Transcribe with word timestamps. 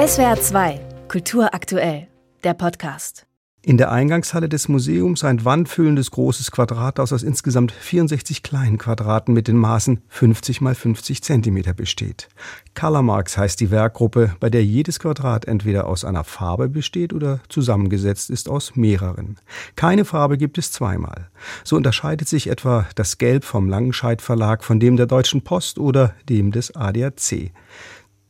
SWR 0.00 0.40
2, 0.40 0.80
Kultur 1.08 1.52
aktuell, 1.52 2.06
der 2.42 2.54
Podcast. 2.54 3.26
In 3.62 3.76
der 3.76 3.92
Eingangshalle 3.92 4.48
des 4.48 4.68
Museums 4.68 5.24
ein 5.24 5.44
wandfüllendes 5.44 6.10
großes 6.12 6.50
Quadrathaus 6.50 7.12
aus 7.12 7.22
insgesamt 7.22 7.72
64 7.72 8.42
kleinen 8.42 8.78
Quadraten 8.78 9.34
mit 9.34 9.46
den 9.46 9.58
Maßen 9.58 10.00
50 10.08 10.62
mal 10.62 10.74
50 10.74 11.22
Zentimeter 11.22 11.74
besteht. 11.74 12.30
Colormarks 12.74 13.36
heißt 13.36 13.60
die 13.60 13.70
Werkgruppe, 13.70 14.34
bei 14.40 14.48
der 14.48 14.64
jedes 14.64 15.00
Quadrat 15.00 15.44
entweder 15.44 15.86
aus 15.86 16.06
einer 16.06 16.24
Farbe 16.24 16.70
besteht 16.70 17.12
oder 17.12 17.40
zusammengesetzt 17.50 18.30
ist 18.30 18.48
aus 18.48 18.76
mehreren. 18.76 19.36
Keine 19.76 20.06
Farbe 20.06 20.38
gibt 20.38 20.56
es 20.56 20.72
zweimal. 20.72 21.28
So 21.62 21.76
unterscheidet 21.76 22.26
sich 22.26 22.46
etwa 22.46 22.86
das 22.94 23.18
Gelb 23.18 23.44
vom 23.44 23.68
Langenscheidt 23.68 24.22
Verlag 24.22 24.64
von 24.64 24.80
dem 24.80 24.96
der 24.96 25.04
Deutschen 25.04 25.42
Post 25.42 25.78
oder 25.78 26.14
dem 26.26 26.52
des 26.52 26.74
ADAC. 26.74 27.52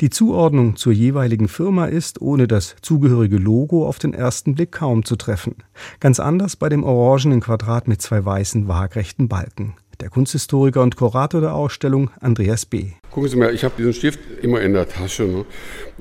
Die 0.01 0.09
Zuordnung 0.09 0.77
zur 0.77 0.95
jeweiligen 0.95 1.46
Firma 1.46 1.85
ist 1.85 2.23
ohne 2.23 2.48
das 2.48 2.74
zugehörige 2.80 3.37
Logo 3.37 3.87
auf 3.87 3.98
den 3.98 4.15
ersten 4.15 4.55
Blick 4.55 4.73
kaum 4.73 5.05
zu 5.05 5.15
treffen. 5.16 5.57
Ganz 6.01 6.19
anders 6.19 6.57
bei 6.57 6.70
dem 6.70 6.84
orangenen 6.84 7.41
Quadrat 7.43 7.87
mit 7.87 8.01
zwei 8.01 8.24
weißen 8.24 8.66
waagrechten 8.66 9.29
Balken. 9.29 9.74
Der 10.01 10.09
Kunsthistoriker 10.09 10.83
und 10.83 10.97
Kurator 10.97 11.43
der 11.43 11.55
Ausstellung 11.55 12.10
Andreas 12.19 12.65
B. 12.65 12.93
Gucken 13.10 13.29
Sie 13.29 13.37
mal, 13.37 13.52
ich 13.52 13.62
habe 13.62 13.74
diesen 13.77 13.93
Stift 13.93 14.21
immer 14.41 14.62
in 14.62 14.73
der 14.73 14.88
Tasche. 14.88 15.24
Ne? 15.24 15.45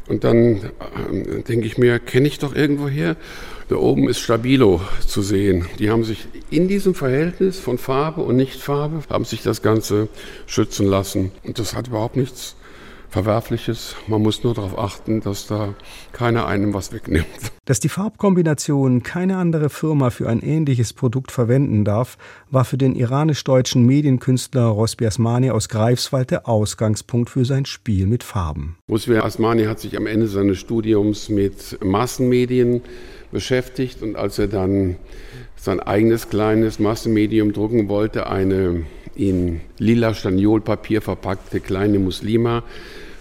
Und 0.08 0.23
dann 0.23 0.62
äh, 0.64 1.44
denke 1.45 1.68
ich 1.68 1.78
mir, 1.78 2.00
kenne 2.00 2.30
ich 2.30 2.40
doch 2.40 2.56
irgendwo 2.56 2.88
her. 2.88 3.18
Da 3.68 3.76
oben 3.76 4.08
ist 4.08 4.20
Stabilo 4.20 4.80
zu 5.06 5.22
sehen. 5.22 5.66
Die 5.78 5.90
haben 5.90 6.06
sich 6.06 6.26
in 6.50 6.70
diesem 6.70 6.95
Verhältnis 6.95 7.59
von 7.59 7.78
Farbe 7.78 8.22
und 8.22 8.38
Nichtfarbe, 8.38 9.02
haben 9.09 9.26
sich 9.26 9.44
das 9.44 9.62
Ganze 9.62 10.08
schützen 10.45 10.88
lassen. 10.88 11.34
Und 11.44 11.59
das 11.59 11.76
hat 11.76 11.90
überhaupt 11.90 12.16
nichts 12.16 12.56
Verwerfliches. 13.09 13.95
Man 14.08 14.22
muss 14.22 14.44
nur 14.44 14.54
darauf 14.54 14.77
achten, 14.77 15.22
dass 15.22 15.48
da 15.48 15.73
keiner 16.12 16.45
einem 16.48 16.73
was 16.73 16.94
wegnimmt. 16.94 17.26
Dass 17.66 17.80
die 17.80 17.90
Farbkombination 17.90 19.03
keine 19.03 19.38
andere 19.38 19.70
Firma 19.70 20.09
für 20.09 20.30
ein 20.30 20.42
ähnliches 20.42 20.94
Produkt 20.94 21.31
verwenden 21.31 21.86
darf, 21.86 22.17
war 22.50 22.66
für 22.66 22.78
den 22.78 22.95
iranisch-deutschen 22.95 23.86
Medienkünstler 23.86 24.66
Rosbi 24.66 25.06
Asmani 25.06 25.52
aus 25.52 25.69
Greifswald 25.69 26.31
der 26.31 26.47
Ausgangspunkt 26.47 27.30
für 27.30 27.45
sein 27.45 27.66
Spiel 27.66 28.08
mit 28.08 28.23
Farben. 28.23 28.78
Rosbi 28.89 29.17
Asmani 29.17 29.66
hat 29.66 29.80
sich 29.80 29.97
am 29.97 30.08
Ende 30.08 30.28
seines 30.28 30.59
Studiums 30.59 31.30
mit 31.30 31.78
Massenmedien 31.84 32.81
beschäftigt 33.31 34.02
und 34.02 34.16
als 34.16 34.39
er 34.39 34.47
dann 34.47 34.95
sein 35.56 35.80
eigenes 35.80 36.30
kleines 36.30 36.80
Massenmedium 36.80 37.53
drucken 37.53 37.89
wollte, 37.89 38.28
eine 38.28 38.84
in 39.20 39.59
lila 39.78 40.14
Staniolpapier 40.14 41.02
verpackte 41.02 41.59
kleine 41.59 42.00
Muslima, 42.00 42.64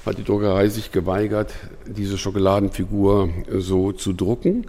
hat 0.07 0.17
die 0.17 0.25
Druckerei 0.25 0.69
sich 0.69 0.93
geweigert, 0.93 1.53
diese 1.87 2.17
Schokoladenfigur 2.17 3.31
so 3.59 3.91
zu 3.93 4.13
drucken 4.13 4.67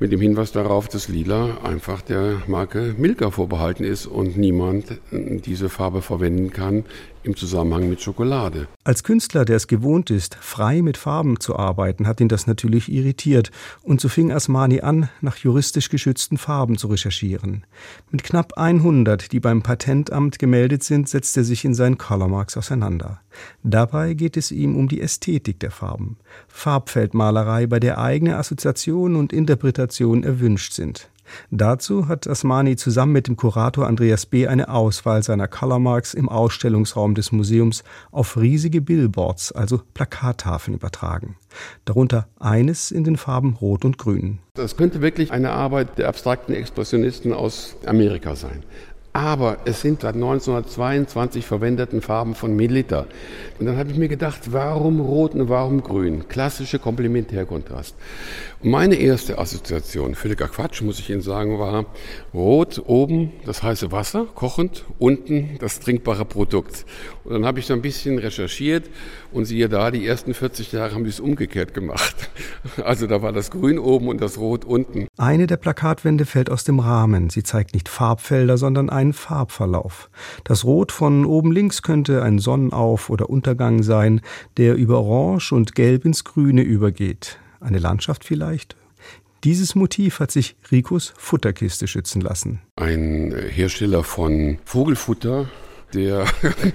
mit 0.00 0.12
dem 0.12 0.20
Hinweis 0.20 0.52
darauf, 0.52 0.88
dass 0.88 1.08
Lila 1.08 1.58
einfach 1.62 2.02
der 2.02 2.42
Marke 2.48 2.94
Milka 2.98 3.30
vorbehalten 3.30 3.84
ist 3.84 4.06
und 4.06 4.36
niemand 4.36 4.98
diese 5.10 5.68
Farbe 5.68 6.02
verwenden 6.02 6.50
kann 6.50 6.84
im 7.26 7.36
Zusammenhang 7.36 7.88
mit 7.88 8.00
Schokolade. 8.00 8.68
Als 8.84 9.02
Künstler, 9.02 9.44
der 9.44 9.56
es 9.56 9.66
gewohnt 9.66 10.10
ist, 10.10 10.36
frei 10.40 10.82
mit 10.82 10.96
Farben 10.96 11.40
zu 11.40 11.56
arbeiten, 11.56 12.06
hat 12.06 12.20
ihn 12.20 12.28
das 12.28 12.46
natürlich 12.46 12.90
irritiert 12.90 13.50
und 13.82 14.00
so 14.00 14.08
fing 14.08 14.32
Asmani 14.32 14.80
an, 14.80 15.08
nach 15.20 15.36
juristisch 15.36 15.88
geschützten 15.88 16.38
Farben 16.38 16.78
zu 16.78 16.86
recherchieren. 16.86 17.66
Mit 18.10 18.22
knapp 18.22 18.56
100, 18.56 19.32
die 19.32 19.40
beim 19.40 19.62
Patentamt 19.62 20.38
gemeldet 20.38 20.84
sind, 20.84 21.08
setzt 21.08 21.36
er 21.36 21.44
sich 21.44 21.64
in 21.64 21.74
seinen 21.74 21.98
Colormarks 21.98 22.56
auseinander. 22.56 23.20
Dabei 23.62 24.14
geht 24.14 24.36
es 24.36 24.50
ihm 24.50 24.76
um 24.76 24.88
die 24.88 25.00
Ästhetik 25.00 25.60
der 25.60 25.70
Farben. 25.70 26.16
Farbfeldmalerei, 26.48 27.66
bei 27.66 27.80
der 27.80 27.98
eigene 27.98 28.36
Assoziationen 28.36 29.16
und 29.16 29.32
Interpretationen 29.32 30.24
erwünscht 30.24 30.72
sind. 30.72 31.10
Dazu 31.50 32.08
hat 32.08 32.26
Asmani 32.26 32.76
zusammen 32.76 33.12
mit 33.12 33.28
dem 33.28 33.36
Kurator 33.36 33.86
Andreas 33.86 34.26
B. 34.26 34.46
eine 34.46 34.68
Auswahl 34.68 35.22
seiner 35.22 35.48
Colormarks 35.48 36.14
im 36.14 36.28
Ausstellungsraum 36.28 37.14
des 37.14 37.32
Museums 37.32 37.84
auf 38.10 38.36
riesige 38.36 38.80
Billboards, 38.80 39.52
also 39.52 39.80
Plakattafeln 39.94 40.76
übertragen. 40.76 41.36
Darunter 41.84 42.28
eines 42.38 42.90
in 42.90 43.04
den 43.04 43.16
Farben 43.16 43.54
Rot 43.54 43.84
und 43.84 43.98
Grün. 43.98 44.40
Das 44.54 44.76
könnte 44.76 45.00
wirklich 45.00 45.32
eine 45.32 45.50
Arbeit 45.50 45.98
der 45.98 46.08
abstrakten 46.08 46.54
Expressionisten 46.54 47.32
aus 47.32 47.76
Amerika 47.86 48.36
sein 48.36 48.62
aber 49.16 49.60
es 49.64 49.80
sind 49.80 50.02
seit 50.02 50.14
1922 50.14 51.46
verwendeten 51.46 52.02
Farben 52.02 52.34
von 52.34 52.54
Melita. 52.54 53.06
Und 53.58 53.64
dann 53.64 53.78
habe 53.78 53.90
ich 53.90 53.96
mir 53.96 54.08
gedacht, 54.08 54.52
warum 54.52 55.00
rot 55.00 55.34
und 55.34 55.48
warum 55.48 55.82
grün? 55.82 56.28
Klassische 56.28 56.78
Komplementärkontrast. 56.78 57.94
Und 58.62 58.70
meine 58.70 58.96
erste 58.96 59.38
Assoziation, 59.38 60.14
völliger 60.14 60.48
Quatsch, 60.48 60.82
muss 60.82 60.98
ich 60.98 61.08
Ihnen 61.08 61.22
sagen, 61.22 61.58
war 61.58 61.86
rot 62.34 62.82
oben 62.86 63.32
das 63.46 63.62
heiße 63.62 63.90
Wasser, 63.90 64.26
kochend, 64.34 64.84
unten 64.98 65.56
das 65.60 65.80
trinkbare 65.80 66.26
Produkt. 66.26 66.84
Und 67.24 67.32
dann 67.32 67.46
habe 67.46 67.58
ich 67.58 67.66
so 67.66 67.72
ein 67.72 67.82
bisschen 67.82 68.18
recherchiert 68.18 68.90
und 69.32 69.46
siehe 69.46 69.70
da, 69.70 69.90
die 69.90 70.06
ersten 70.06 70.34
40 70.34 70.72
Jahre 70.72 70.94
haben 70.94 71.04
wir 71.04 71.10
es 71.10 71.20
umgekehrt 71.20 71.72
gemacht. 71.72 72.16
Also 72.84 73.06
da 73.06 73.22
war 73.22 73.32
das 73.32 73.50
Grün 73.50 73.78
oben 73.78 74.08
und 74.08 74.20
das 74.20 74.38
Rot 74.38 74.64
unten. 74.64 75.06
Eine 75.16 75.46
der 75.46 75.56
Plakatwände 75.56 76.26
fällt 76.26 76.50
aus 76.50 76.64
dem 76.64 76.78
Rahmen. 76.78 77.30
Sie 77.30 77.42
zeigt 77.42 77.74
nicht 77.74 77.88
Farbfelder, 77.88 78.58
sondern 78.58 78.90
ein 78.90 79.05
einen 79.06 79.12
Farbverlauf. 79.12 80.10
Das 80.44 80.64
Rot 80.64 80.92
von 80.92 81.24
oben 81.24 81.52
links 81.52 81.82
könnte 81.82 82.22
ein 82.22 82.38
Sonnenauf- 82.38 83.10
oder 83.10 83.30
Untergang 83.30 83.82
sein, 83.82 84.20
der 84.56 84.74
über 84.74 85.00
Orange 85.00 85.52
und 85.52 85.74
Gelb 85.74 86.04
ins 86.04 86.24
Grüne 86.24 86.62
übergeht. 86.62 87.38
Eine 87.60 87.78
Landschaft 87.78 88.24
vielleicht? 88.24 88.76
Dieses 89.44 89.74
Motiv 89.74 90.18
hat 90.18 90.30
sich 90.32 90.56
Ricos 90.72 91.14
Futterkiste 91.16 91.86
schützen 91.86 92.20
lassen. 92.20 92.60
Ein 92.76 93.34
Hersteller 93.48 94.02
von 94.02 94.58
Vogelfutter 94.64 95.46
der 95.94 96.26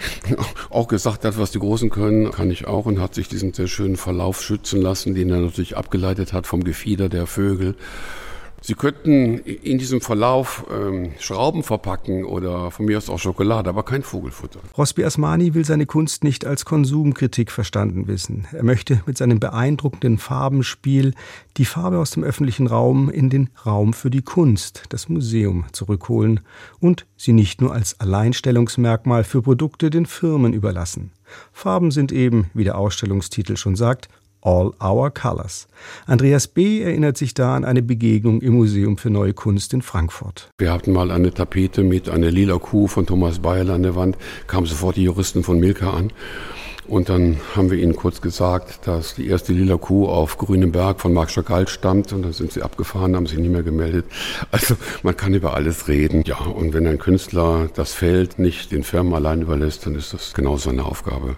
auch 0.69 0.87
gesagt 0.87 1.25
hat, 1.25 1.37
was 1.37 1.51
die 1.51 1.59
Großen 1.59 1.89
können, 1.89 2.31
kann 2.31 2.49
ich 2.49 2.65
auch 2.65 2.85
und 2.85 3.01
hat 3.01 3.13
sich 3.13 3.27
diesen 3.27 3.53
sehr 3.53 3.67
schönen 3.67 3.97
Verlauf 3.97 4.41
schützen 4.41 4.81
lassen, 4.81 5.13
den 5.13 5.29
er 5.29 5.41
natürlich 5.41 5.75
abgeleitet 5.75 6.31
hat 6.31 6.47
vom 6.47 6.63
Gefieder 6.63 7.09
der 7.09 7.27
Vögel. 7.27 7.75
Sie 8.63 8.75
könnten 8.75 9.39
in 9.39 9.79
diesem 9.79 10.01
Verlauf 10.01 10.65
ähm, 10.71 11.13
Schrauben 11.19 11.63
verpacken 11.63 12.25
oder 12.25 12.69
von 12.69 12.85
mir 12.85 12.99
aus 12.99 13.09
auch 13.09 13.17
Schokolade, 13.17 13.67
aber 13.69 13.81
kein 13.81 14.03
Vogelfutter. 14.03 14.59
Rosby 14.77 15.03
Asmani 15.03 15.55
will 15.55 15.65
seine 15.65 15.87
Kunst 15.87 16.23
nicht 16.23 16.45
als 16.45 16.63
Konsumkritik 16.63 17.51
verstanden 17.51 18.07
wissen. 18.07 18.47
Er 18.51 18.63
möchte 18.63 19.01
mit 19.07 19.17
seinem 19.17 19.39
beeindruckenden 19.39 20.19
Farbenspiel 20.19 21.15
die 21.57 21.65
Farbe 21.65 21.97
aus 21.97 22.11
dem 22.11 22.23
öffentlichen 22.23 22.67
Raum 22.67 23.09
in 23.09 23.31
den 23.31 23.49
Raum 23.65 23.93
für 23.93 24.11
die 24.11 24.21
Kunst, 24.21 24.83
das 24.89 25.09
Museum, 25.09 25.65
zurückholen 25.71 26.41
und 26.79 27.07
sie 27.17 27.33
nicht 27.33 27.61
nur 27.61 27.73
als 27.73 27.99
Alleinstellungsmerkmal 27.99 29.23
für 29.23 29.41
Produkte 29.41 29.89
den 29.89 30.05
Firmen 30.05 30.53
überlassen. 30.53 31.11
Farben 31.51 31.89
sind 31.89 32.11
eben, 32.11 32.51
wie 32.53 32.63
der 32.63 32.77
Ausstellungstitel 32.77 33.57
schon 33.57 33.75
sagt, 33.75 34.07
All 34.41 34.71
Our 34.83 35.11
Colors. 35.11 35.67
Andreas 36.05 36.47
B. 36.47 36.81
erinnert 36.81 37.17
sich 37.17 37.33
da 37.33 37.55
an 37.55 37.65
eine 37.65 37.81
Begegnung 37.81 38.41
im 38.41 38.53
Museum 38.53 38.97
für 38.97 39.09
Neue 39.09 39.33
Kunst 39.33 39.73
in 39.73 39.81
Frankfurt. 39.81 40.49
Wir 40.57 40.71
hatten 40.71 40.91
mal 40.91 41.11
eine 41.11 41.33
Tapete 41.33 41.83
mit 41.83 42.09
einer 42.09 42.31
lila 42.31 42.57
Kuh 42.57 42.87
von 42.87 43.05
Thomas 43.05 43.39
Beil 43.39 43.69
an 43.69 43.83
der 43.83 43.95
Wand, 43.95 44.17
kamen 44.47 44.65
sofort 44.65 44.95
die 44.95 45.03
Juristen 45.03 45.43
von 45.43 45.59
Milka 45.59 45.91
an. 45.91 46.11
Und 46.87 47.09
dann 47.09 47.37
haben 47.55 47.71
wir 47.71 47.77
ihnen 47.77 47.95
kurz 47.95 48.19
gesagt, 48.19 48.85
dass 48.85 49.15
die 49.15 49.27
erste 49.27 49.53
lila 49.53 49.77
Kuh 49.77 50.07
auf 50.07 50.37
grünem 50.37 50.73
Berg 50.73 50.99
von 50.99 51.13
Marc 51.13 51.29
Chagall 51.29 51.67
stammt. 51.67 52.11
Und 52.11 52.23
dann 52.23 52.33
sind 52.33 52.51
sie 52.51 52.63
abgefahren, 52.63 53.15
haben 53.15 53.27
sich 53.27 53.37
nie 53.37 53.49
mehr 53.49 53.63
gemeldet. 53.63 54.05
Also 54.51 54.75
man 55.03 55.15
kann 55.15 55.33
über 55.33 55.53
alles 55.53 55.87
reden. 55.87 56.23
Ja, 56.25 56.39
und 56.39 56.73
wenn 56.73 56.87
ein 56.87 56.99
Künstler 56.99 57.69
das 57.73 57.93
Feld 57.93 58.39
nicht 58.39 58.73
den 58.73 58.83
Firmen 58.83 59.13
allein 59.13 59.41
überlässt, 59.41 59.85
dann 59.85 59.95
ist 59.95 60.13
das 60.13 60.33
genau 60.33 60.57
seine 60.57 60.83
Aufgabe. 60.83 61.37